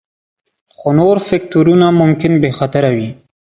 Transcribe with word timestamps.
خو 0.75 0.87
نور 0.99 1.17
فکتورونه 1.29 1.87
ممکن 2.01 2.31
بې 2.41 2.51
خطره 2.57 2.89
وي 2.95 3.09